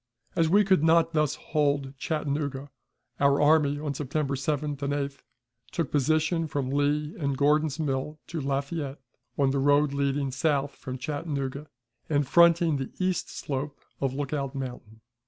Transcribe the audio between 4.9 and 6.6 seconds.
8th, took position